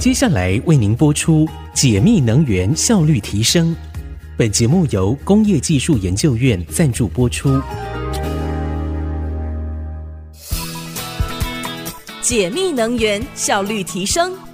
[0.00, 3.76] 接下来为您播出解密能源效率提升。
[4.34, 7.60] 本节目由工业技术研究院赞助播出。
[12.22, 14.49] 解密能源效率提升。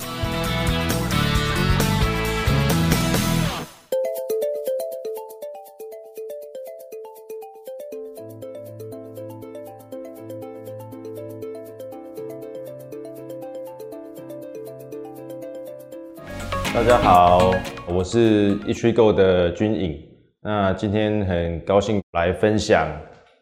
[16.87, 17.51] 家好，
[17.89, 19.99] 我是 E3Go 的军颖。
[20.41, 22.87] 那今天很高兴来分享，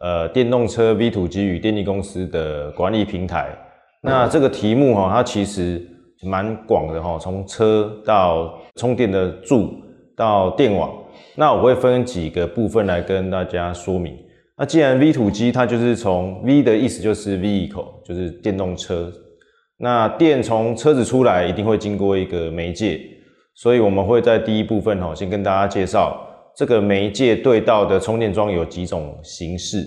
[0.01, 3.51] 呃，电动车 V2G 与电力公司的管理平台。
[4.01, 5.87] 那这个题目哈，它其实
[6.23, 9.75] 蛮广的哈，从车到充电的柱
[10.17, 10.91] 到电网。
[11.37, 14.17] 那我会分几个部分来跟大家说明。
[14.57, 19.13] 那既然 V2G 它就是从 V 的意思就是 Vehicle，就是电动车。
[19.77, 22.99] 那电从车子出来一定会经过一个媒介。
[23.55, 26.21] 所以我们会在第一部分哈，先跟大家介绍
[26.57, 29.87] 这个媒介对道的充电桩有几种形式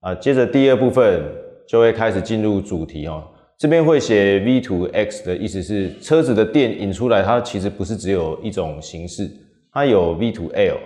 [0.00, 0.14] 啊。
[0.14, 1.20] 接着第二部分
[1.68, 3.24] 就会开始进入主题哦。
[3.58, 9.28] 这边会写 V to X 的意思是车子的电引出来，它其实不是只有一种形式，
[9.72, 10.78] 它有 V to L、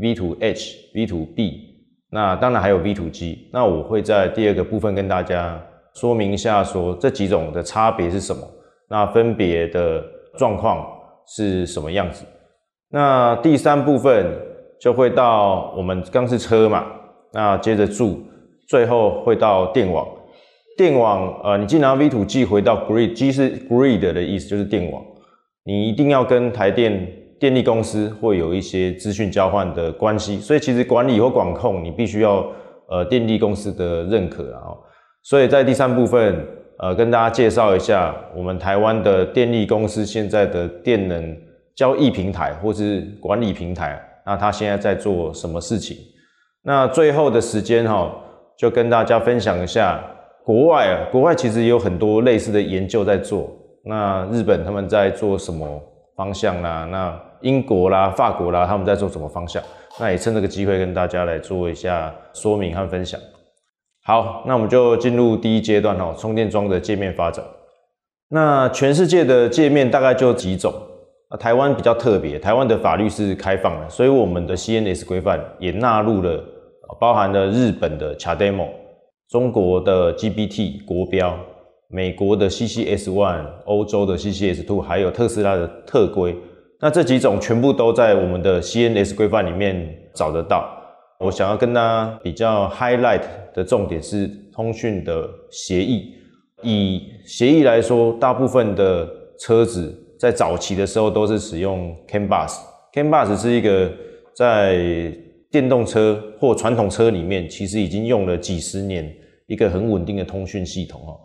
[0.00, 1.60] V to H、V to B，
[2.10, 3.48] 那当然还有 V to G。
[3.52, 5.62] 那我会在第二个部分跟大家
[5.94, 8.42] 说明一下，说这几种的差别是什么，
[8.88, 10.02] 那分别的
[10.38, 10.86] 状况。
[11.26, 12.24] 是什么样子？
[12.90, 14.26] 那第三部分
[14.80, 16.86] 就会到我们刚是车嘛，
[17.32, 18.22] 那接着住，
[18.68, 20.06] 最后会到电网。
[20.76, 25.02] 电网，呃，你既然 V2G 回到 grid，G 是 grid 的意思，就是电网。
[25.64, 27.08] 你一定要跟台电
[27.40, 32.46] 电力公司会有一些资讯交换的关系，所以其实管理或管控你必须要
[32.88, 34.76] 呃电力公司的认可啊。
[35.22, 36.46] 所以在第三部分。
[36.78, 41.36] 呃，跟大家介绍一下我们台湾的电力公司现在的电能
[41.76, 45.96] 交易平台或是管理平台，那它现在在做什么事情？
[46.62, 48.10] 那最后的时间哈，
[48.58, 50.02] 就跟大家分享一下
[50.44, 53.50] 国外啊，国外其实也有很多类似的研究在做。
[53.84, 55.66] 那日本他们在做什么
[56.16, 56.88] 方向啦？
[56.90, 59.62] 那英国啦、法国啦，他们在做什么方向？
[60.00, 63.20] 那也趁这个机会跟大家来做一下说明和分享。
[64.06, 67.42] 好，那我们就进入第一阶段哈，充电桩的界面发展。
[68.28, 70.70] 那全世界的界面大概就几种，
[71.30, 76.38] 那台湾比较特别，台湾的法律是开放的，所以我们的 CNS 规范也纳入了，
[77.00, 78.68] 包含了日本的 CHAdeMO、
[79.30, 81.34] 中国的 GBT 国标、
[81.88, 86.36] 美国的 CCS One、欧洲的 CCS Two，还有特斯拉的特规。
[86.78, 90.68] 那这几种全部都在我们的 CNS 规范里面找得到。
[91.20, 93.22] 我想要跟大家比较 highlight
[93.54, 96.12] 的重点是通讯的协议。
[96.62, 99.08] 以协议来说，大部分的
[99.38, 102.58] 车子在早期的时候都是使用 CAN bus。
[102.92, 103.90] CAN bus 是一个
[104.34, 105.12] 在
[105.50, 109.14] 电动车或传统车里面其实已经用了几十年
[109.46, 111.20] 一个很稳定的通讯系统哦。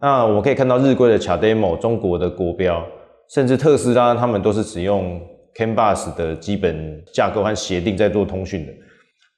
[0.00, 2.86] 那我们可以看到日规的 CHAdeMO、中国的国标，
[3.30, 5.20] 甚至特斯拉，他们都是使用
[5.54, 8.72] CAN bus 的基本架构和协定在做通讯的。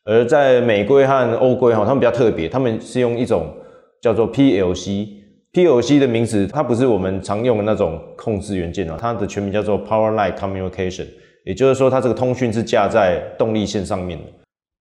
[0.07, 3.53] 而在美规和欧规哈，他们比较特别，他们是用一种
[4.01, 11.07] 叫做 PLC，PLC 的名词，它不是我们常用的那种控制元件啊，它的全名叫做 Power Line Communication，
[11.45, 14.25] 也就是说，它这个通讯是架在动力线上面的。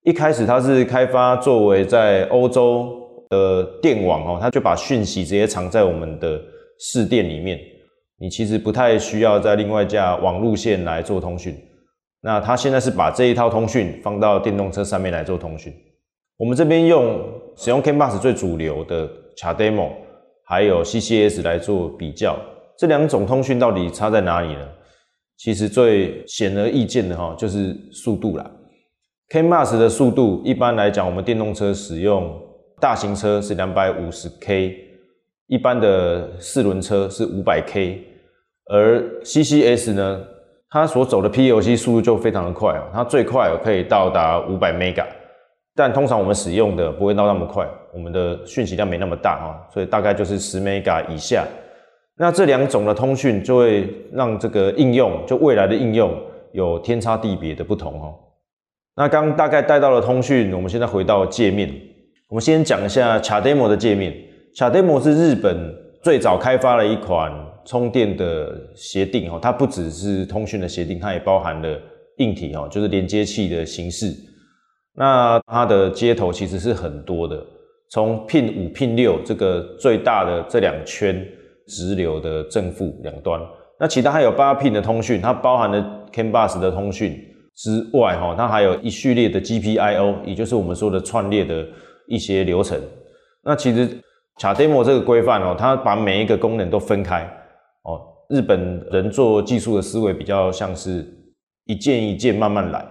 [0.04, 2.96] 一开始它是开发作为在欧洲
[3.30, 6.40] 的电网哦，它就把讯息直接藏在我们的
[6.80, 7.60] 市电里面，
[8.20, 11.58] 你其实不太需要再另外架网路线来做通讯。
[12.26, 15.72] 那它现在是把这一套通讯放到电动车上面来做通讯。
[16.38, 17.24] 我们这边用
[17.56, 19.92] 使用 CAN bus 最主流的 CHAdeMO，
[20.44, 22.36] 还有 CCS 来做比较，
[22.80, 24.68] 这两种通讯到底差在哪里呢？
[25.38, 28.52] 其实最显而易见的哈，就是速度啦。
[29.30, 32.42] CAN bus 的速度一般来讲，我们电动车使用
[32.82, 34.76] 大型车是两百五十 K，
[35.46, 38.04] 一般的四轮车是五百 K，
[38.72, 40.26] 而 CCS 呢？
[40.76, 45.06] 它所走的 PLC 速度就非常的快哦，它最快可以到达五百 Mega，
[45.74, 51.46] 但通常我们使用的不会到那么快，我们的讯息量没那么大哈，所以大概就是十 Mega 以下。
[52.18, 56.14] 那这两种的通讯就会让这个应用，就未来的应用
[56.52, 58.14] 有天差地别的不同哈。
[58.98, 61.74] 那刚大概带到了通讯，我们现在回到界面，
[62.28, 64.14] 我们先讲一下 CHAdeMO 的界面。
[64.54, 65.74] CHAdeMO 是日本
[66.04, 67.32] 最早开发了一款。
[67.66, 71.82] 充电的协定哈，它不只是通讯的协定，它也包含了
[72.18, 74.14] 硬体哈，就是连接器的形式。
[74.94, 77.44] 那它的接头其实是很多的，
[77.90, 81.26] 从 Pin 五、Pin 六这个最大的这两圈
[81.68, 83.42] 直流的正负两端，
[83.80, 87.20] 那其他还有八 pin 的通讯，它包含了 CAN bus 的通讯
[87.56, 91.68] 之外，哈，它还有一序列的 GPIO，也就是我们说的串列的
[92.08, 92.80] 一些流程。
[93.44, 93.90] 那其实
[94.40, 97.30] CHAdeMO 这个规范哦，它把每一个功能都分开
[97.86, 98.12] 哦。
[98.30, 101.06] 日本人做技术的思维比较像是
[101.66, 102.86] 一件一件慢慢来，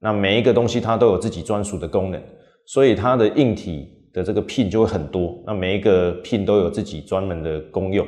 [0.00, 2.20] 那每一个东西它都有自己专属的功能，
[2.66, 8.06] 所以它的硬体的这个 pin 就会很多，那每一个 pin 都有自己专门的功用。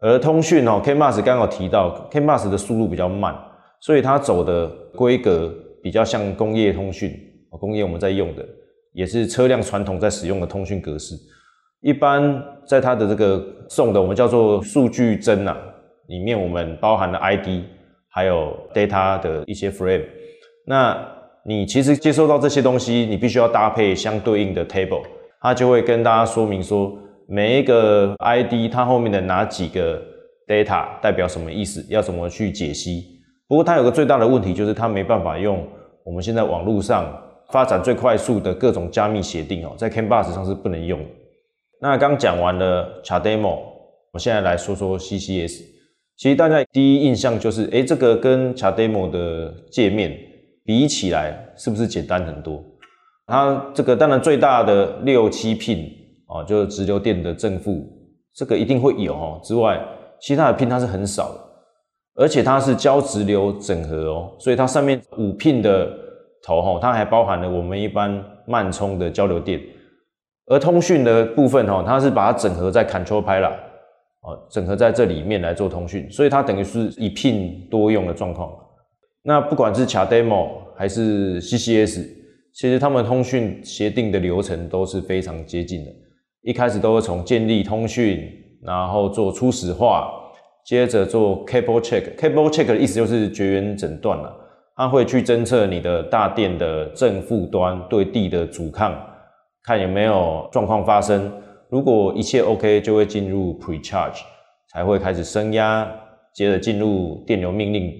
[0.00, 3.34] 而通讯哦，CAN bus 刚刚有提到，CAN bus 的速度比较慢，
[3.80, 7.10] 所以它走的规格比较像工业通讯，
[7.50, 8.42] 工业我们在用的，
[8.92, 11.14] 也是车辆传统在使用的通讯格式。
[11.84, 15.54] 一般在它的这个送的我们叫做数据帧啊，
[16.06, 17.62] 里面我们包含了 ID，
[18.08, 20.06] 还有 data 的一些 frame。
[20.66, 20.96] 那
[21.44, 25.02] 你其实接收到这些东西，你必须要搭配相对应的 table，
[25.42, 26.98] 它就会跟大家说明说。
[27.26, 29.98] 每一个 ID 它后面的哪几个
[30.46, 31.84] data 代表什么意思？
[31.88, 33.02] 要怎么去解析？
[33.48, 35.66] 不过它有个最大的问题，就是它没办法用
[36.04, 37.10] 我们现在网络上
[37.50, 41.00] 发展最快速的各种加密协定哦，在 CAN bus 上是不能用。
[41.84, 43.58] 那刚讲完了 CHAdeMO，
[44.10, 45.60] 我现在来说说 CCS。
[46.16, 50.18] 其实大家第一印象就是，诶，这个跟 CHAdeMO 的界面
[50.64, 52.64] 比起来，是不是简单很多？
[53.26, 55.90] 它这个当然最大的六七 pin。
[56.26, 57.86] 哦，就是直流电的正负，
[58.34, 59.38] 这个一定会有哦。
[59.44, 59.78] 之外，
[60.22, 61.40] 其他的 pin 它是很少的，
[62.14, 65.86] 而且它是交直流整合哦，所以它上面五 pin 的
[66.42, 69.60] 头哈，它还包含了我们一般慢充的交流电。
[70.46, 73.54] 而通讯的部分哈，它是把它整合在 control pilot
[74.22, 78.52] 哦，整合在这里面来做通讯，所以它等于是一聘多用的状况。
[79.22, 82.06] 那不管是 CHAdeMO 还是 CCS，
[82.52, 85.90] 其实他们通讯协定的流程都是非常接近的。
[86.42, 88.30] 一开始都会从建立通讯，
[88.62, 90.10] 然后做初始化，
[90.66, 92.14] 接着做 cable check。
[92.16, 94.30] cable check 的意思就是绝缘诊断了，
[94.76, 98.94] 它会去侦测你的大电的正负端对地的阻抗，
[99.64, 101.32] 看有没有状况发生。
[101.70, 104.20] 如果一切 OK，就会进入 pre-charge，
[104.72, 105.90] 才会开始升压，
[106.34, 107.92] 接着进入电流命令。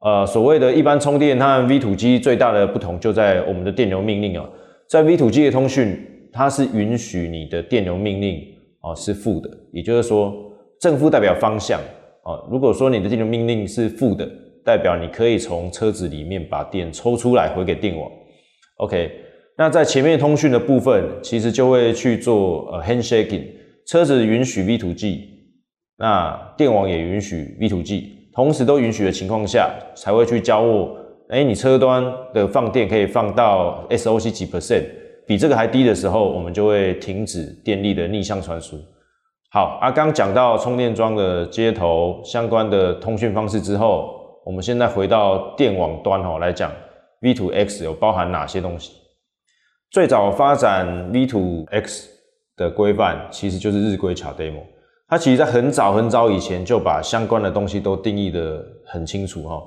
[0.00, 4.48] 呃，所谓的一般充电，它和 V2G 最大的不同就在我们的电流命令哦，
[4.88, 6.06] 在 V2G 的通讯。
[6.32, 8.40] 它是允许你的电流命令
[8.82, 10.32] 哦是负的，也就是说
[10.80, 11.80] 正负代表方向
[12.22, 12.46] 哦。
[12.48, 14.24] 如果说你的电流命令是负的，
[14.64, 18.08] 代表你可以从车子里面把电抽出来回给电网。
[18.76, 19.10] OK，
[19.60, 23.44] 那在前面通讯的部分，其实就会去做呃 handshaking，
[23.86, 25.18] 车子允许 V2G，
[25.98, 30.96] 那电网也允许 V2G，同时都允许的情况下，才会去交握。
[31.28, 32.02] 哎，你车端
[32.32, 34.82] 的放电可以放到 SOC 几 percent？
[35.26, 38.78] 比这个还低的时候，我们就会停止电力的逆向传输。
[39.50, 46.72] 好，啊，刚讲到充电桩的接头相关的通讯方式之后，我们现在回到电网端哈来讲
[47.20, 48.92] ，V2X 有包含哪些东西？
[49.90, 52.04] 最早发展 V2X
[52.56, 54.62] 的规范其实就是日规卡 demo
[55.08, 59.60] 它其实在很早很早以前就把相关的东西都定义得很清楚哈。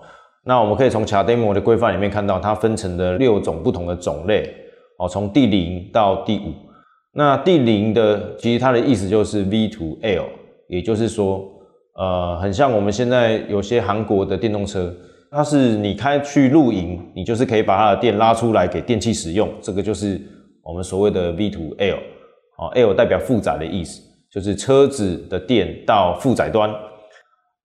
[0.46, 4.50] 那我们可以从卡 demo 的规范里面看到，它分成的六种不同的种类。
[4.98, 6.54] 哦，从第零到第五，
[7.12, 10.25] 那第零的其实它的意思就是 V2L，
[10.70, 11.44] 也就是说，
[11.96, 14.94] 呃，很像我们现在有些韩国的电动车，
[15.34, 20.22] 它是你开去露营，你就是可以把它的电拉出来给电器使用，这个就是
[20.63, 21.98] 我们所谓的 V to L，。
[22.60, 24.00] 哦，L 代表负载的意思，
[24.32, 26.72] 就是车子的电到负载端，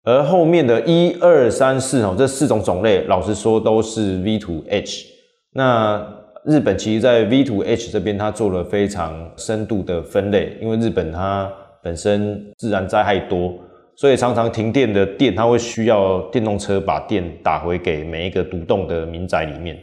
[0.03, 5.05] 而后面的一二三四哦，这四种种类，老实说都是 V to H。
[5.53, 6.03] 那
[6.47, 13.59] 日本其实，在 V to H 这边，它做了非常深度的分类，因为日本它本身自然灾害多，
[13.99, 19.77] 所以常常停电的电，它会需要电动车把电打回给每一个独栋的民宅里面。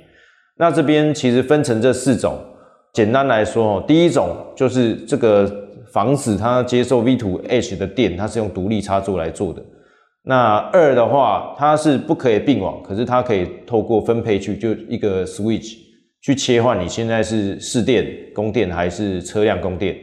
[0.58, 2.40] 那这边其实分成这四种，
[2.94, 5.46] 简单来说哦，第一种就是这个
[5.92, 9.62] 房子它接受 V2H 的电，它是用独立插座来做的。
[10.24, 15.76] 那二的话，它是不可以并网，可是它可以透过分配去，就一个 switch。
[16.22, 19.96] 去切换你现在是市电供电还是车辆供电？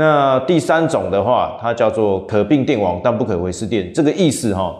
[0.00, 3.92] 那第三种的话，它叫做可并电网但不可回师电。
[3.92, 4.74] 这个意思哈，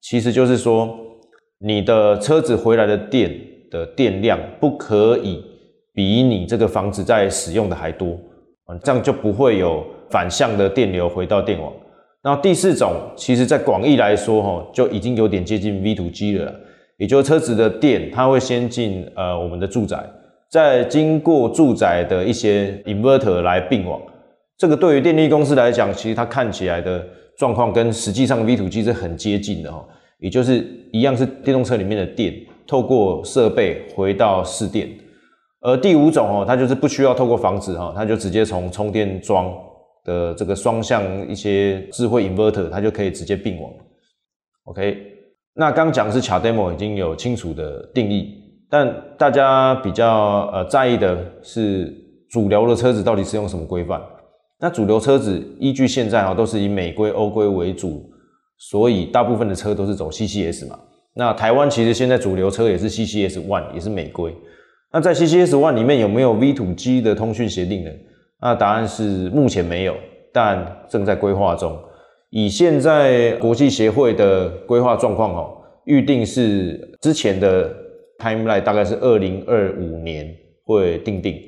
[0.00, 0.88] 其实就是说
[1.58, 3.30] 你的车子回来的电
[3.70, 5.44] 的电量不可以
[5.92, 8.18] 比你这个房子在使用的还多，
[8.82, 11.70] 这样就不会有反向的电流回到电网。
[12.22, 16.54] 那第四种，其实在广义来说哈，就已经有点接近 V2G 了。
[16.96, 20.02] 也就是车子的电，它会先进呃我们的住宅，
[20.50, 24.00] 再经过住宅的一些 inverter 来并网。
[24.58, 29.84] 这个对于电力公司来讲，其实它看起来的状况跟实际上 V to G 是很接近的哈，
[30.18, 32.34] 也就是一样是电动车里面的电
[32.66, 34.88] 透过设备回到市电，
[35.60, 39.52] 而第五种哦，它就是不需要透过房子哈，它就直接从充电桩
[40.04, 43.70] 的这个双向一些智慧 inverter，它就可以直接并网。
[44.64, 44.96] OK，
[45.54, 48.34] 那刚讲的是 CHAdeMO 已经有清楚的定义，
[48.70, 51.94] 但大家比较呃在意的是
[52.30, 54.00] 主流的车子到底是用什么规范？
[54.58, 58.10] 那主流车子依据现在啊都是以美规、欧规为主，
[58.56, 60.78] 所以大部分的车都是走 CCS 嘛。
[61.14, 64.34] 那台湾其实现在主流车也是 CCS One，也是美规。
[64.92, 67.90] 那在 CCS One 里面有没有 V2G 的通讯协定呢？
[68.40, 69.94] 那答案是目前没有，
[70.32, 71.78] 但正在规划中。
[72.30, 77.70] 以现在国际协会的规划状况哦，预定是之前的
[78.18, 80.34] timeline 大概是二零二五年
[80.64, 81.38] 会定定。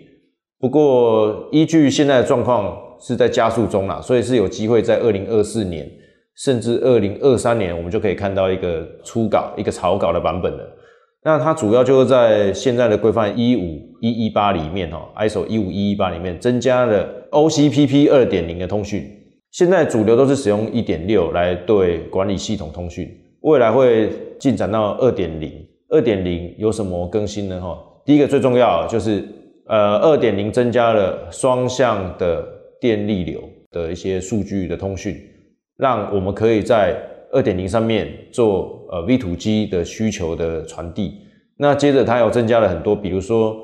[0.59, 2.77] 不过依据现在的状况。
[3.01, 5.89] 是在加速中啦，所以是有机会在二零二四年，
[6.37, 10.65] 甚至二零二三年，我们就可以看到一个初稿、一个草稿的版本了。
[11.25, 19.05] 那它主要就是在现在的规范一五一一八里面哈，ISO 一五一一八里面增加了 OCPP 二点零的通讯。
[19.51, 23.09] 现在主流都是使用一点六来对管理系统通讯，
[23.41, 25.53] 未来会进展到二点零。
[25.91, 27.61] 二点零有什么更新呢？
[27.61, 29.25] 哈，第一个最重要就是
[29.67, 32.58] 呃，二点零增加了双向的。
[32.81, 35.17] 电力流的一些数据的通讯，
[35.77, 36.97] 让我们可以在
[37.33, 41.15] 二点零上面做呃 V2G 的需求的传递。
[41.59, 43.57] 那接着它又增加了很多，比如说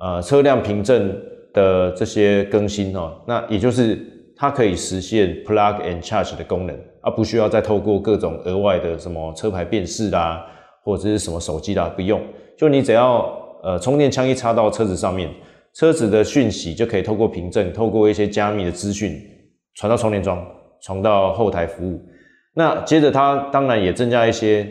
[0.00, 1.14] 呃车辆凭证
[1.52, 3.98] 的这些更新哦，那也就是
[4.36, 10.46] 它可以实现 Plug and Charge 的功能，而不需要再透过各种额外的什么车牌辨识啦，
[10.84, 12.20] 或者是什么手机啦，不用，
[12.56, 13.30] 就你只要
[13.62, 15.28] 呃充电枪一插到车子上面。
[15.74, 19.16] 车子的讯息就可以透过凭证，透过一些加密的资讯
[19.74, 20.44] 传到充电桩，
[20.82, 22.00] 传到后台服务。
[22.54, 24.66] 那接着它当然也增加一些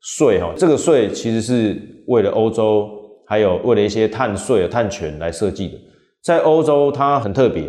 [0.00, 2.90] 税哈，这个税其实是为了欧洲，
[3.26, 5.78] 还有为了一些碳税碳权来设计的。
[6.22, 7.64] 在欧洲它很特别，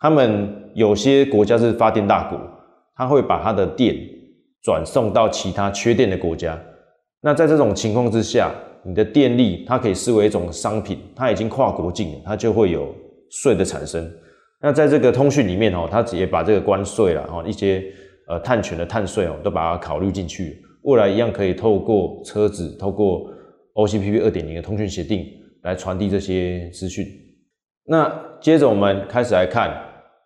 [0.00, 2.38] 他们有些国家是发电大国，
[2.96, 3.96] 它会把它的电
[4.62, 6.60] 转送到其他缺电的国家。
[7.22, 8.50] 那在这种情况之下，
[8.84, 12.94] 你的电力，它可以视为一种商品，它已经跨国境了，它就会有
[13.28, 14.10] 税的产生。
[14.62, 17.84] 那在这个通讯里面哦，它也把这个关税啦，哦一些
[18.28, 20.62] 呃碳权的碳税哦，都把它考虑进去。
[20.82, 23.30] 未来一样可以透过车子，透过
[23.74, 25.26] OCPP 二点零的通讯协定
[25.62, 27.06] 来传递这些资讯。
[27.86, 28.10] 那
[28.40, 29.70] 接着我们开始来看，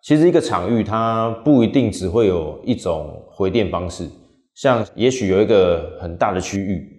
[0.03, 4.09] 其实一个场域它不一定只会有一种回电方式，
[4.55, 6.94] 像也许有一个很大的区域。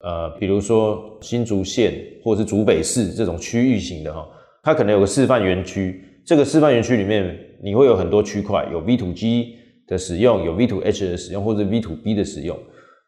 [0.00, 4.26] 呃，比如说新竹县或者是竹北市这种区域型的哈，
[4.62, 6.04] 它可能有个示范园区。
[6.24, 9.48] 这个示范园区里面，你会有很多区块，有 V2G
[9.86, 12.56] 的使用，有 V2H 的使用，或者 V2B 的使用。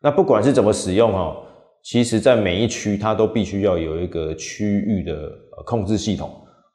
[0.01, 1.37] 那不管是怎么使用哈，
[1.83, 5.31] 其实在每一区它都必须要有一个区域的
[5.65, 6.31] 控制系统，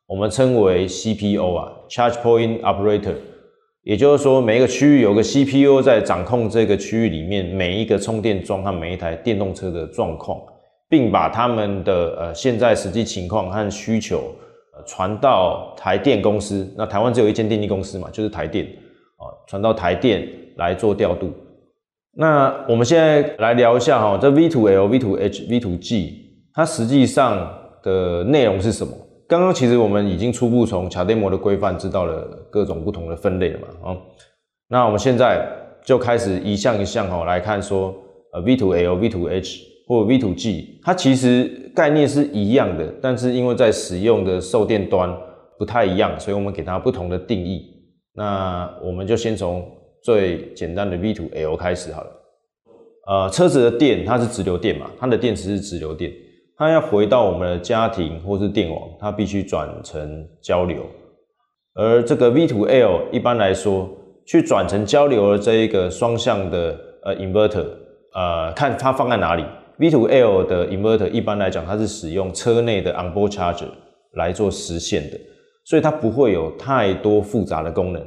[0.07, 3.15] 我们称为 CPO 啊，Charge Point Operator。
[3.87, 10.37] 也就是说，每一个区域有个 CPU 在掌控这个区域里面每一个充电桩和每一台电动车的状况，
[10.89, 14.35] 并把他们的呃现在实际情况和需求
[14.75, 16.69] 呃传到台电公司。
[16.75, 20.27] 那台湾只有一间电力公司嘛，就是台电啊，传到台电
[20.57, 21.33] 来做调度。
[22.13, 26.13] 那我们现在来聊一下哈，这 V2L、V2H、V2G
[26.53, 28.91] 它实际上的内容是什么？
[29.27, 33.97] 刚刚其实我们已经初步从卡电模的规范知道了各种不同的分类了嘛，啊，
[34.69, 35.45] 那我们现在
[35.83, 37.93] 就开始一项一项哈来看说，
[38.31, 45.13] 呃 V two L、V two H 或 V two G 它其实概念是一样的，但是因为在使用的受电端
[45.59, 47.65] 不太一样，所以我们给它不同的定义。
[48.13, 49.69] 那我们就先从
[50.03, 52.11] 最简单的 V two L 开始好了。
[53.07, 56.11] 呃，车子的电它是直流电嘛，它的电池是直流电。
[56.57, 60.83] 它要回到我们的家庭或是电网，它必须转成交流。
[61.75, 63.87] 而这个 V2L 一般来说，
[64.25, 67.67] 去转成交流的这一个双向的呃 inverter，
[68.15, 69.45] 呃，看它放在哪里。
[69.77, 73.69] V2L 的 inverter 一般来讲，它是使用车内的 onboard charger
[74.13, 75.19] 来做实现的，
[75.63, 78.03] 所以它不会有太多复杂的功能。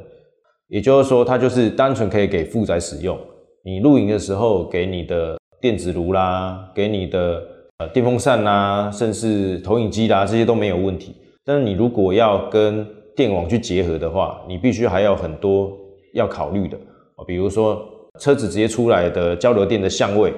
[0.67, 3.17] 也就是说，它就是单纯可以给负载使用。
[3.65, 7.41] 你露营的时候，给你的电子炉啦，给你的。
[7.81, 11.15] 呃，电风扇啊，甚至投影机啦、这些都没有问题。
[11.47, 15.73] 但是你如果要跟电网去结合的话，你必须还有很多
[16.13, 16.77] 要考虑的
[17.17, 17.83] 啊，比如说
[18.19, 20.31] 车子直接出来的交流电的相位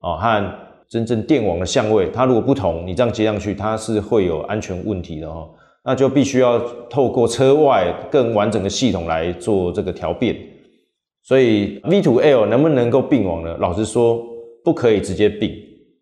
[0.00, 0.54] 啊，和
[0.88, 5.50] 真正电网的相位，它如果不同，你这样接上去，它是会有安全问题的哦。
[5.84, 10.34] 那就必须要透过车外更完整的系统来做这个调变。
[11.22, 13.54] 所以 V2L 能不能够并网呢？
[13.58, 14.24] 老实说，
[14.64, 15.54] 不可以直接并，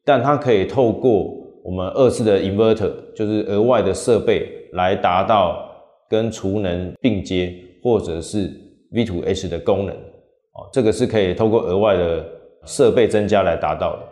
[0.07, 5.69] 但它可以透过我们二次的 inverter，就是额外的设备来达到
[6.09, 8.51] 跟储能并接，或者是
[8.93, 9.95] V2H 的功能。
[9.95, 12.25] 哦，这个是可以透过额外的
[12.65, 14.03] 设备增加来达到的。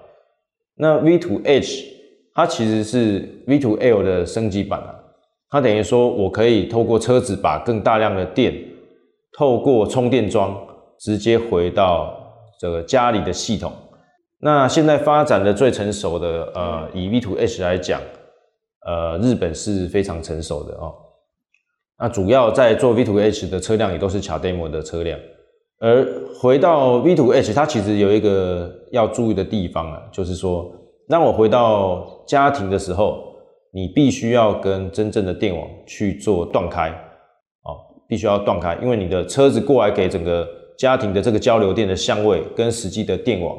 [0.75, 1.85] 那 V2H
[2.35, 4.95] 它其实是 V2L 的升级版啊，
[5.49, 8.53] 它等于说我可以透过车子把更大量的电
[9.39, 10.55] 透过充电桩。
[10.97, 12.15] 直接回到
[12.59, 13.71] 这个家里的系统。
[14.45, 17.99] 那现在发展的最成熟的，呃，以 V2H 来讲，
[18.87, 20.93] 呃，日本是非常成熟的哦。
[21.99, 25.19] 那主要在做 V2H 的车辆也都是 CHAdeMO 的车辆。
[25.81, 26.07] 而
[26.39, 30.71] 回到 V2H，它其实有一个要注意的地方啊，就是说，
[31.09, 33.25] 当我回到家庭的时候，
[33.73, 40.47] 你必须要跟真正的电网去做断开，哦，必须要断开，因为你的车子过来给整个。
[40.77, 43.57] 家庭的这个交流电的相位跟实际的电网，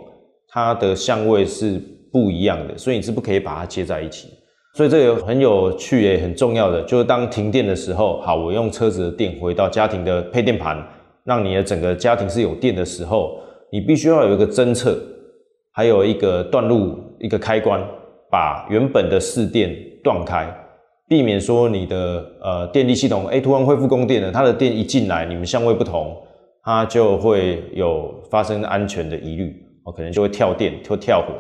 [0.55, 1.81] 它的相位是
[2.13, 4.29] 不一样的，所以你是不可以把它接在一起。
[4.73, 10.81] 所以这个很有趣也很重要的，就是当停电的时候，好，我用车子的电回到家庭的配电盘，
[11.25, 13.37] 让你的整个家庭是有电的时候，
[13.69, 14.97] 你必须要有一个侦测，
[15.73, 17.85] 还有一个断路一个开关，
[18.31, 20.49] 把原本的市电断开，
[21.09, 26.15] 避免说你的呃电力系统哎突然恢复供电了，它的电一进来，你们相位不同。
[26.67, 29.55] 它就会有发生安全的疑虑，
[29.85, 31.33] 哦，可能就会跳电跳跳火。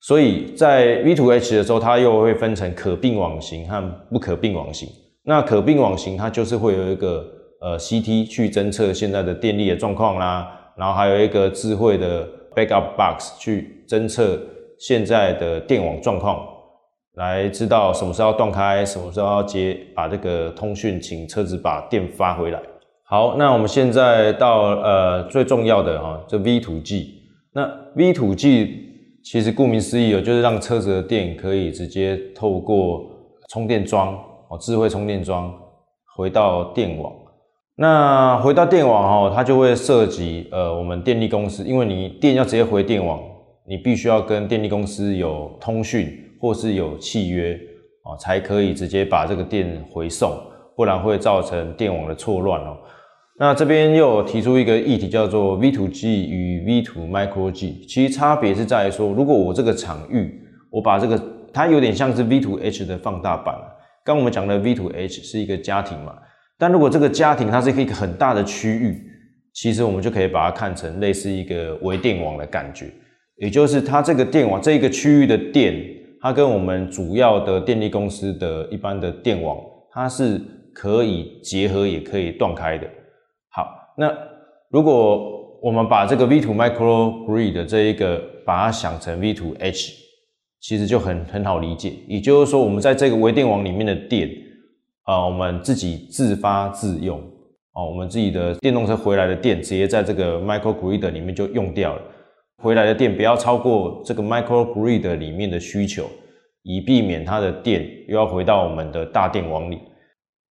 [0.00, 4.88] 所以在 V2H 的时候，它又会分成可并网型和不可并网型。
[5.24, 7.26] 那可并网型它就是会有一个
[7.60, 14.40] 呃 CT 去侦测现在的电力的状况啦，然后还有一个智慧的 backup box 去侦测
[14.78, 16.46] 现在的电网状况，
[17.14, 22.62] 来知道什么时候要断开，什么时候要接，把这个通讯请车子把电发回来。
[23.10, 27.06] 好，那我们现在到呃最重要的哈，这 V2G。
[27.54, 28.68] 那 V2G
[29.24, 33.06] 其实顾名思义哦，就是让车子的电可以直接透过
[33.48, 34.12] 充电桩
[34.50, 35.50] 哦，智慧充电桩
[36.14, 37.10] 回到电网。
[37.76, 43.18] 那回到电网哈，它就会涉及呃我们电力公司，因为你电要直接回电网，
[43.66, 47.58] 你必须要跟电力公司有通讯或是有契约
[48.04, 50.38] 哦，才可以直接把这个电回送，
[50.76, 52.76] 不然会造成电网的错乱哦。
[53.40, 61.22] 那这边又提出一个议题，叫做 V2G 与 V2 Micro G，其实差别是在于说，如果我这个场域，我把这个
[61.52, 63.54] 它有点像是 V2H 的放大版。
[64.04, 66.14] 刚我们讲的 V2H 是一个家庭嘛，
[66.58, 69.00] 但如果这个家庭它是一个很大的区域，
[69.54, 72.90] 其实我们就可以把它看成类似一个微电网的感觉，
[73.36, 75.76] 也就是它这个电网这一个区域的电，
[76.20, 79.56] 它跟我们主要的电力公司的一般的电网，
[79.92, 80.40] 它是
[80.74, 82.84] 可以结合，也可以断开的。
[84.00, 84.16] 那
[84.70, 89.90] 如果我们把这个 V2 Micro Grid 这一个把它想成 V2H，
[90.60, 91.94] 其实就很很好理解。
[92.06, 94.30] 也就是说，我们在这个微电网里面的电，
[95.02, 97.18] 啊、我们自己自发自用，
[97.72, 102.02] 哦、呃，我们自己的电动车回来的电，直接在这个 Micro Grid 里面就用掉了。
[102.62, 106.08] 回来的电不要超过这个 Micro Grid 里面的需求，
[106.62, 109.80] 以避免它的电又要回到我们的大电网里。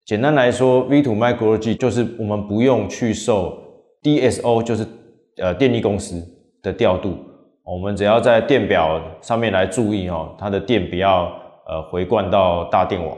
[0.07, 3.61] 简单来说，V2 Micro G 就是我们不用去受
[4.01, 4.87] DSO，就是
[5.35, 6.15] 呃电力公司
[6.63, 7.17] 的调度，
[7.65, 11.25] 我们只要在电表上面来注意哦，它的电不要
[11.67, 13.17] 呃回灌到大电网。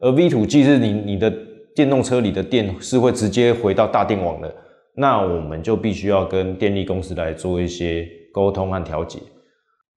[0.00, 1.32] 而 V2G 是你你的
[1.76, 4.52] 电动车里的电是会直接回到大电网的，
[4.96, 9.20] 那我们就必须要跟电力公司来做一些沟通和调节。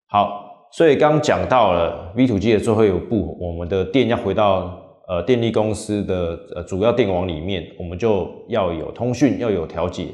[0.10, 4.86] 好，所以刚讲到了 V2G 的最后一步，我们的电要回到。
[5.10, 10.06] 呃，电力公司的呃主要电网里面，我们就要有通讯，要有调节。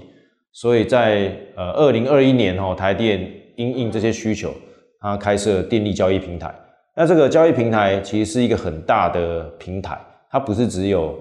[0.54, 4.54] 所以在呃二零二一年哦，台电因应这些需求，
[5.02, 6.56] 它开设电力交易平台。
[6.96, 10.00] 那这个交易平台其实是一个很大的平台，
[10.32, 11.14] 它不是只有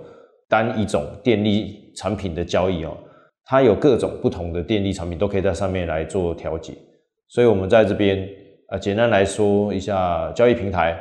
[0.48, 2.96] 单一种电力产品的交易哦，
[3.44, 6.72] 它有各种不同的电力产品都可以在上面来做调节。
[7.26, 8.24] 所以我们在这边
[8.70, 10.96] 呃简单来说一下交易平台。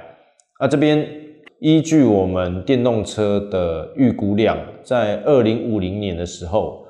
[0.59, 1.21] 那这边。
[1.63, 6.85] 依据我们电动车的预估量，在二零五零年的时候，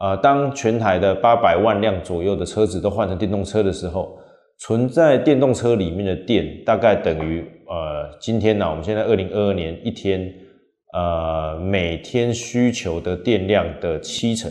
[0.00, 4.16] 呃，当全台的八百万辆左右的车子都换成电动车的时候，
[4.56, 10.32] 存在电动车里面的电大概等于呃，今天呢、我们现在二零二二年一天，
[10.94, 14.50] 呃，每天需求的电量的七成，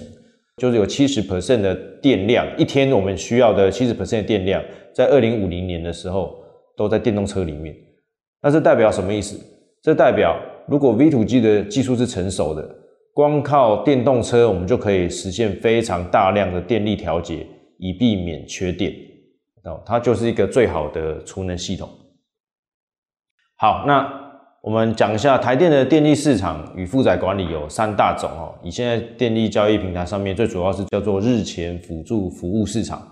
[0.58, 6.36] 就是有七十 percent 的电量，一天我们需要的七十 percent 的电量，在二零五零年的时候
[6.78, 7.76] 都在电动车里面，
[8.40, 9.50] 那这代表什么意思？
[9.84, 12.66] 这代表，如果 V2G 的技术是成熟的，
[13.14, 17.46] 光靠电动车，我们就可以实现非常大量的电力调节，
[17.80, 18.94] 以避免缺电。
[19.66, 21.90] 哦，它就是一个最好的储能系统。
[23.58, 24.10] 好，那
[24.62, 28.56] 我们讲一下台电的电力市场与负载管理有三大种哦。
[28.64, 33.06] 以现在电力交易平台上面，最主要是叫做日前辅助服务市场，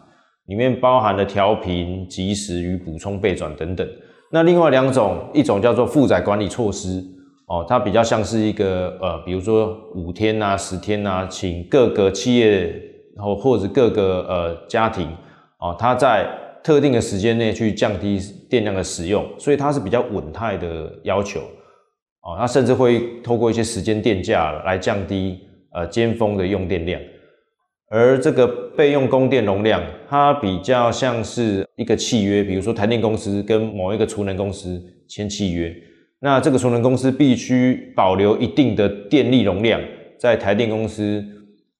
[0.45, 3.85] 里面包含了调频、即时与补充备转等等。
[4.33, 7.03] 那另外两种，一种叫做负载管理措施
[7.47, 12.73] 哦，它比较像是一个呃，比如说五天啊、十天啊，请各个企业
[13.17, 15.05] 然后或者各个呃家庭
[15.59, 16.25] 哦，它在
[16.63, 21.41] 特定的时间内去降低电量的使用，所以它是比较稳态的要求
[22.21, 25.39] 哦，它甚至会透过一些时间电价来降低
[25.73, 27.01] 呃尖峰的用电量。
[27.93, 35.75] 而这个备用供电容量，它比较像是一个契约，比如说台电公司跟某一个储能公司签契约，
[36.21, 39.81] 那这个储能公司必须保留一定的电力容量，
[40.17, 41.21] 在台电公司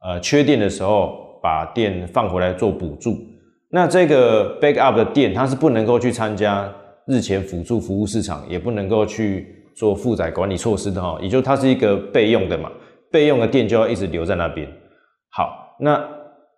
[0.04, 3.16] 呃缺电的时候，把电放回来做补助。
[3.70, 6.70] 那这个 backup 的电，它是不能够去参加
[7.08, 9.48] 日前辅助服务市场，也不能够去
[9.78, 12.70] 做负载管理措施的哈，也就它是一个备用的嘛，
[13.10, 14.68] 备用的电就要一直留在那边。
[15.30, 15.61] 好。
[15.84, 16.00] 那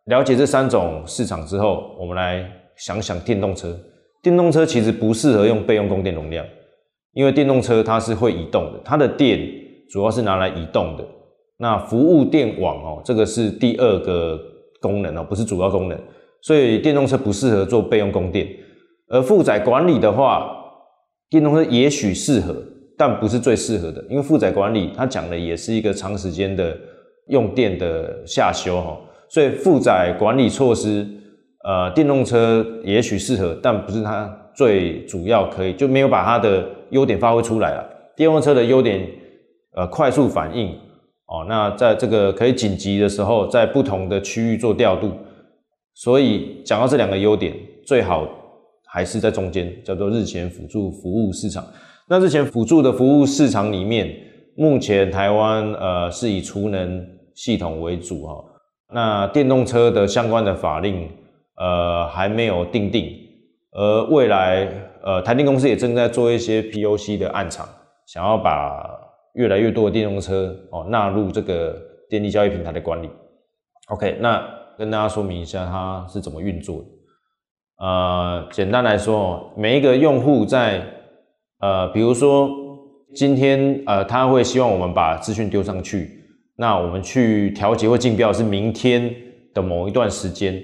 [0.07, 3.73] 了解这三种市场之后，我们来想想电动车。
[4.21, 6.45] 电动车其实不适合用备用供电容量，
[7.13, 9.39] 因为电动车它是会移动的，它的电
[9.89, 11.05] 主要是拿来移动的。
[11.57, 14.37] 那服务电网哦，这个是第二个
[14.81, 15.97] 功能哦，不是主要功能。
[16.41, 18.45] 所以电动车不适合做备用供电。
[19.07, 20.53] 而负载管理的话，
[21.29, 22.55] 电动车也许适合，
[22.97, 26.77] 但不是最适合的，因为负载管理它讲的也是一个长时间的
[27.27, 28.97] 用电的下修哈。
[29.33, 31.07] 所以负载管理措施，
[31.63, 37.83] 呃，电动车也许适合，但不是它最主要可以，就没有把它的优点发挥出来了。
[38.15, 39.09] 电动车的优点，
[39.75, 40.67] 呃，快速反应，
[41.25, 45.11] 哦，那在这个可以紧急的时候，在不同的区域做调度。
[45.95, 47.55] 所以讲到这两个优点，
[47.87, 48.29] 最好
[48.85, 51.65] 还是在中间，叫做日前辅助服务市场。
[52.07, 54.15] 那日前辅助的服务市场里面，
[54.55, 58.35] 目前台湾呃是以储能系统为主哈。
[58.93, 61.09] 那电动车的相关的法令，
[61.55, 63.09] 呃，还没有定定，
[63.71, 64.67] 而未来，
[65.03, 67.67] 呃，台电公司也正在做一些 POC 的案场，
[68.05, 68.87] 想要把
[69.33, 71.75] 越来越多的电动车哦纳入这个
[72.07, 73.09] 电力交易平台的管理。
[73.87, 76.85] OK，那跟大家说明一下它是怎么运作的。
[77.85, 80.85] 呃，简单来说，每一个用户在，
[81.59, 82.49] 呃，比如说
[83.15, 86.22] 今天，呃，他会希望我们把资讯丢上去。
[86.55, 89.13] 那我们去调节或竞标是明天
[89.53, 90.61] 的某一段时间，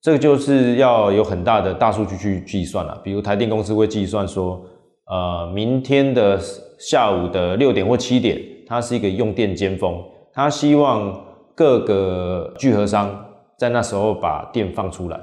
[0.00, 2.98] 这个就是要有很大的大数据去计算了。
[3.04, 4.60] 比如台电公司会计算说，
[5.06, 6.40] 呃，明天的
[6.78, 11.22] 下午的六点或七点，它是一个用电尖峰，它希望
[11.54, 13.26] 各个聚合商
[13.58, 15.20] 在那时候把电放出来，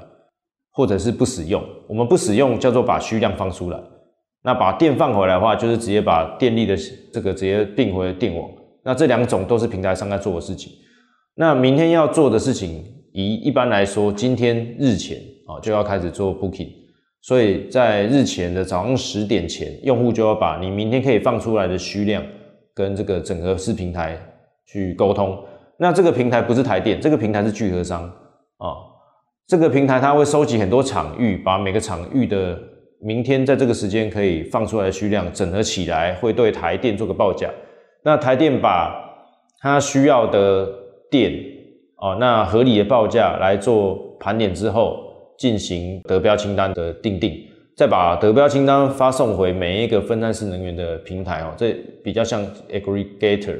[0.72, 1.60] 或者是不使用。
[1.88, 3.80] 我们不使用叫做把需量放出来，
[4.44, 6.76] 那把电放回来的话，就是直接把电力的
[7.12, 8.48] 这个直接并回电网。
[8.82, 10.72] 那这两种都是平台上在做的事情。
[11.34, 15.16] 那明天要做的事情，以一般来说，今天日前
[15.46, 16.68] 啊就要开始做 booking，
[17.22, 22.22] 所以在日前的早上十点前，用户就要把你明天可以放出来的需量
[22.74, 24.18] 跟这个整合式平台
[24.66, 25.38] 去沟通。
[25.78, 28.74] 那这个平台不是台电，这个平台是聚合商啊。
[29.46, 32.58] 这个平台它会收集很多场域，把每个场域的
[33.00, 37.50] 明天在这个时间可以放出来的需量整合起来，会对台电做个报价。
[38.02, 38.94] 那台电把
[39.60, 40.66] 它需要的
[41.10, 41.32] 电
[41.96, 45.04] 哦，那合理的报价来做盘点之后，
[45.38, 47.38] 进行得标清单的定定，
[47.76, 53.56] 再把得标清单发送回每一个分散式能源的平台哦，这比较像 aggregator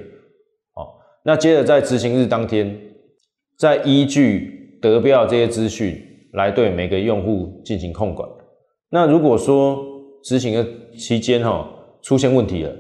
[0.75, 0.89] 哦。
[1.23, 2.75] 那接着在执行日当天，
[3.59, 8.27] 再依据得标这些资讯来对每个用户进行控管。
[8.89, 9.85] 那如果说
[10.25, 11.69] 执行的期间哈
[12.01, 12.73] 出现问题了。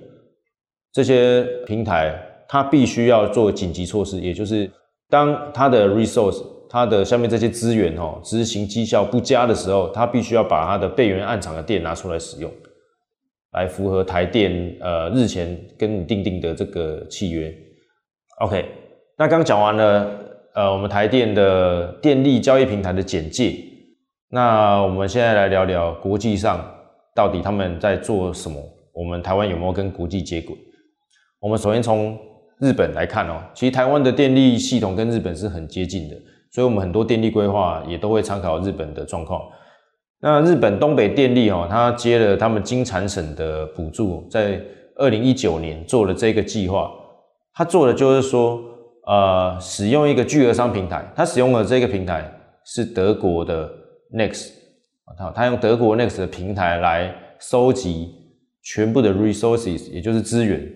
[0.92, 2.14] 这些平台
[2.48, 4.68] 它必须要做紧急措施，也就是
[5.09, 12.50] 当它的 resource、它的下面这些资源哦执行绩效不佳的时候，它必须要把它的备援案场的电拿出来使用，
[13.53, 17.55] 来符合台电呃日前跟你订定的这个契约。
[18.40, 18.64] OK，
[19.16, 20.11] 那刚讲完了
[20.55, 23.55] 呃我们台电的电力交易平台的简介，
[24.29, 26.64] 那我们现在来聊聊国际上
[27.14, 28.61] 到底他们在做什么，
[28.92, 30.57] 我们台湾有没有跟国际接轨？
[31.40, 32.18] 我们首先从
[32.59, 36.16] 日本来看哦，其实台湾的电力系统跟日本是很接近的，
[36.50, 39.42] 所以我们很多电力规划也都会参考日本的状况。
[40.20, 44.61] 那日本东北电力哦，它接了他们经产省的补助，在
[44.96, 46.92] 二零一九年做了这个计划，
[47.55, 48.62] 它做的就是说，
[49.07, 52.31] 呃，使用一个巨额商平台，它使用的这个平台
[52.66, 53.66] 是德国的
[54.12, 54.50] Next，
[55.16, 58.14] 它它用德国 Next 的平台来收集
[58.62, 60.70] 全部的 resources，也就是资源，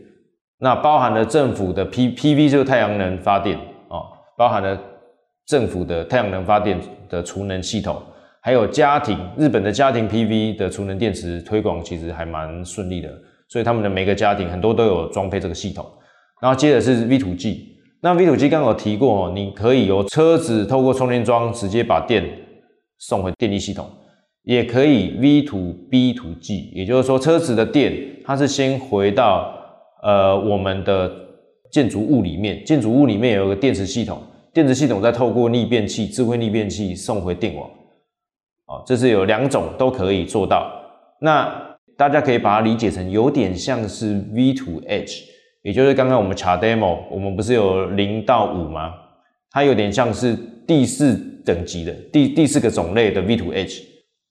[0.59, 3.57] 那包含了政府的 P PV 就是太阳能发电
[3.89, 4.01] 啊，
[4.37, 4.79] 包含了
[5.47, 8.01] 政府的太阳能发电的储能系统。
[8.41, 13.09] 还有家庭，日本的家庭 PV 的储能电池推广其实还蛮顺利的，
[13.49, 15.87] 所以他们的每个家庭很多都有装配这个系统。
[16.43, 17.59] 然后接着是 V2G，
[18.03, 22.23] 那 V2G 刚刚有提过哦，你可以由车子透过充电桩直接把电
[22.99, 23.91] 送回电力系统，
[24.43, 27.95] 也可以 V2B2G，也就是说车子的电
[28.27, 29.54] 它是先回到
[30.05, 31.11] 呃我们的
[31.73, 37.69] 建筑物里面，建筑物里面有个电池系统，电池系统再透过逆变器、智慧逆变器送回电网。
[38.67, 40.71] 哦，这是有两种都可以做到。
[41.21, 41.53] 那
[41.97, 45.25] 大家可以把它理解成有点像是 V to H，
[45.63, 48.93] 也就是刚刚我们查 demo，我们不是有零到五吗？
[49.51, 50.37] 它有点像是
[50.67, 53.83] 第四等级的第第四个种类的 V to H。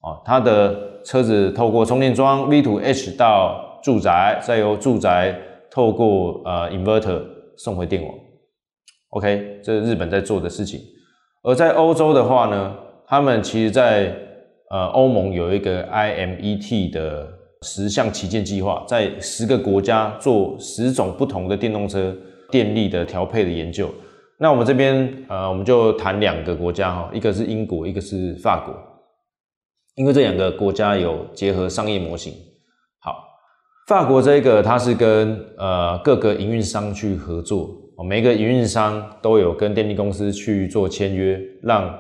[0.02, 5.34] 哦，它的车子透过充电桩 V to H 到住宅，再由住宅
[5.74, 7.20] 透过呃 Inverter
[7.58, 8.14] 送回电网。
[9.10, 10.80] OK，这是日本在做的事情。
[11.42, 12.76] 而在欧洲的话呢，
[13.08, 14.16] 他们其实在，
[14.70, 17.28] 呃欧盟有一个 IMET 的
[17.64, 22.16] 十项旗舰计划，在十个国家做十种不同的电动车
[22.52, 23.90] 电力的调配的研究。
[24.40, 28.76] 那我们这边呃，我们就谈两个国家哈，一个是英国，一个是法国，
[29.96, 32.32] 因为这两个国家有结合商业模型。
[33.88, 37.70] 法国这个它是跟呃各个营运商去合作，
[38.08, 41.94] 每个营运商都有跟电力公司去做签约，让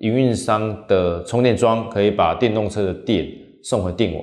[0.00, 3.26] 营运商的充电桩可以把电动车的电
[3.62, 4.22] 送回电网，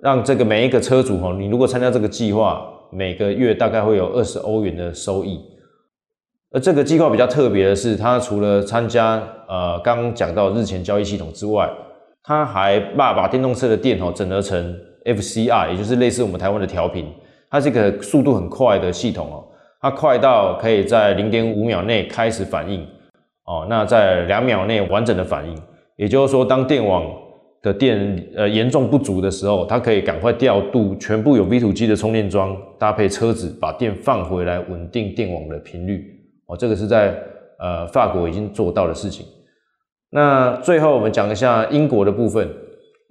[0.00, 5.40] 让这个每一个车主哈，你如果参加这个计划，每个月大概会有二十欧元的收益。
[6.52, 11.68] 而这个计划比较特别的是，它除了参加呃刚刚讲到日前交易系统之外，
[12.22, 17.06] 它还把把电动车的电哦整合成 FCR，也就是类似我们台湾的调频，
[17.50, 19.44] 它是一个速度很快的系统哦，
[19.80, 22.86] 它快到可以在零点五秒内开始反应。
[23.44, 25.56] 哦，那在两秒内完整的反应，
[25.96, 27.04] 也就是说，当电网
[27.60, 36.04] 的电呃严重不足的时候，它可以赶快调度全部有 V2G 的充电桩，搭配车子把电放回来，稳定电网的频率。
[36.46, 37.20] 哦，这个是在
[37.58, 39.26] 呃法国已经做到的事情。
[40.10, 42.48] 那最后我们讲一下英国的部分，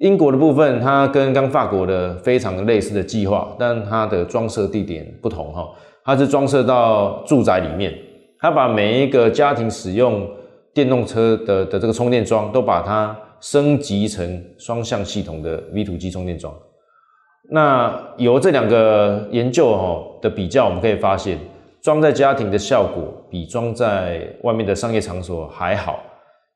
[0.02, 5.70] 英国的部分它跟刚法国的非常类似的计划，但它的装设地点不同哈，
[6.04, 7.94] 它是装设到住宅里面。
[8.40, 10.28] 它把每一个家庭使用
[10.74, 16.52] 电动车的的这个充电桩，都把它升级成双向系统的 V2G 充电桩。
[17.52, 21.38] 那由这两个研究哈的比较，我们可以发现，
[21.84, 26.00] 装在家庭的效果比装在外面的商业场所还好，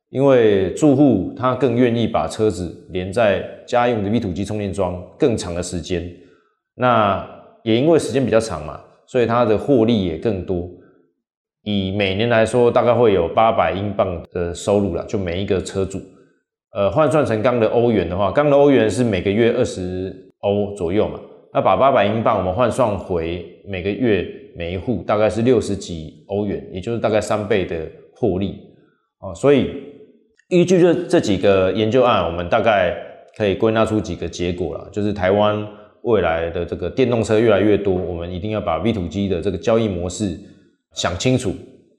[0.09, 6.09] 因为住户他更愿意把车子连在家用的 V2G 充电桩更长的时间。
[6.75, 7.25] 那
[7.63, 10.69] 也因为时间比较长嘛，所以它的获利也更多。
[11.63, 15.99] 以每年来说，大概会有八百英镑的收入了，就每一个车主。
[16.73, 21.19] 呃，换算成刚的欧元的话，刚的欧元是每个月二十欧左右嘛。
[21.53, 28.59] 那把八百英镑我们换算回每个月每一户大概是六十几欧元，也就是大概三倍的获利。
[29.21, 29.71] 哦，所以
[30.49, 32.95] 依据这这几个研究案，我们大概
[33.37, 35.67] 可以归纳出几个结果了，就是台湾
[36.03, 40.39] 未来的这个电动车越来越多，我们一定要把 V2G 的这个交易模式。
[40.93, 41.53] 想清楚，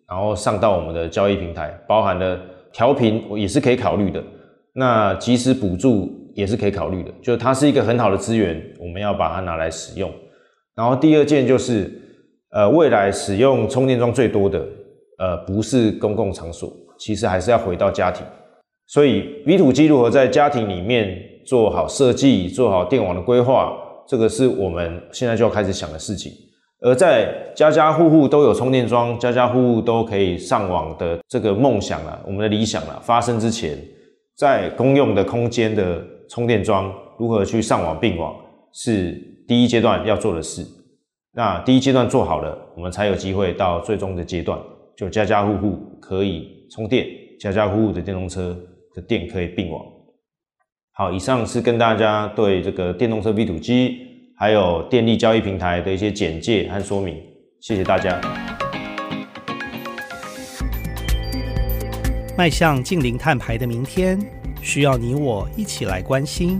[0.09, 2.41] 然后上到我们的交易平台，包含了
[2.73, 4.25] 调频也是可以考虑的，
[4.73, 10.11] 那即时补助也是可以考虑的，就它是一个很好的资源，我们要把它拿来使用。
[10.75, 11.93] 然后第二件就是，
[12.53, 14.67] 呃，未来使用充电桩最多的，
[15.19, 18.25] 呃，不是公共场所，其实还是要回到家庭。
[18.87, 26.33] 所以 V2G 如何在家庭里面做好设计，做好电网的规划，这个是我们现在就要开始想的事情。
[26.81, 33.77] 而在家家户户都有充电桩，家家户户都可以上网的这个梦想啊，我们的理想啊，发生之前，
[34.37, 38.37] 在公用的空间的充电桩如何去上网并网，
[38.73, 39.13] 是
[39.49, 40.65] 第一阶段要做的事。
[41.33, 44.59] 那第一阶段做好了，我们才有机会到最终的阶段，
[44.97, 47.07] 就家家户户可以充电，
[47.39, 48.57] 家家户户的电动车
[48.95, 49.83] 的电可以并网。
[50.93, 54.05] 好，以上是跟大家对这个电动车 V 土机。
[54.39, 57.17] 还有电力交易平台的一些简介和说明，
[57.63, 58.21] 谢谢大家。
[62.37, 64.21] 迈向净零碳排的明天，
[64.61, 66.59] 需要你我一起来关心。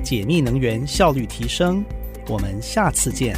[0.00, 1.84] 解密能源效率提升，
[2.28, 3.34] 我们下次见。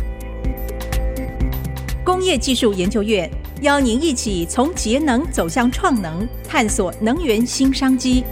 [2.04, 3.30] 工业技术研究院，
[3.64, 8.22] 邀您一起从节能走向创能，探索能源新商机。